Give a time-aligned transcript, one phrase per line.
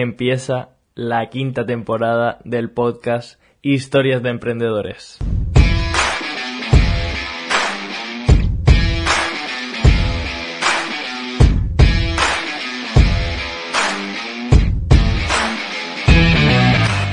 [0.00, 5.18] empieza la quinta temporada del podcast Historias de Emprendedores.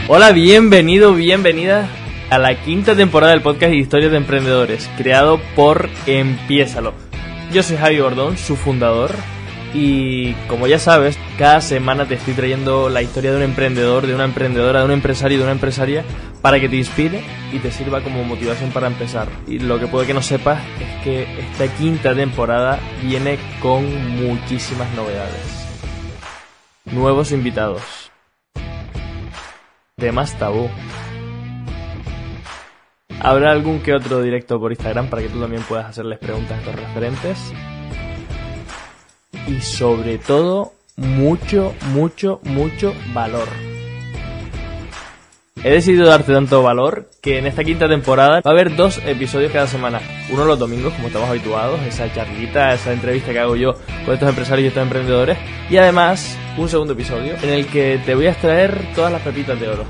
[0.08, 1.88] Hola, bienvenido, bienvenida
[2.32, 6.94] a la quinta temporada del podcast Historias de Emprendedores, creado por Empiézalo.
[7.54, 9.12] Yo soy Javi Gordón, su fundador,
[9.74, 14.14] y como ya sabes, cada semana te estoy trayendo la historia de un emprendedor, de
[14.14, 16.04] una emprendedora, de un empresario de una empresaria
[16.42, 19.30] para que te inspire y te sirva como motivación para empezar.
[19.48, 23.86] Y lo que puede que no sepas es que esta quinta temporada viene con
[24.18, 25.68] muchísimas novedades.
[26.86, 28.12] Nuevos invitados.
[29.96, 30.70] Temas tabú.
[33.22, 36.60] Habrá algún que otro directo por Instagram para que tú también puedas hacerles preguntas a
[36.60, 37.54] estos referentes
[39.52, 43.48] y sobre todo mucho, mucho, mucho valor.
[45.64, 49.52] He decidido darte tanto valor que en esta quinta temporada va a haber dos episodios
[49.52, 50.02] cada semana.
[50.32, 53.74] Uno los domingos, como estamos habituados, esa charlita, esa entrevista que hago yo
[54.06, 55.38] con estos empresarios y estos emprendedores.
[55.70, 59.60] Y además, un segundo episodio en el que te voy a extraer todas las pepitas
[59.60, 59.86] de oro.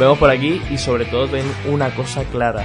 [0.00, 2.64] Vemos por aquí y sobre todo ten una cosa clara.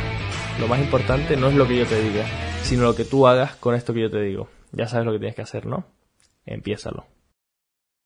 [0.58, 2.26] Lo más importante no es lo que yo te diga,
[2.64, 4.48] sino lo que tú hagas con esto que yo te digo.
[4.72, 5.86] Ya sabes lo que tienes que hacer, ¿no?
[6.46, 7.15] Empiézalo.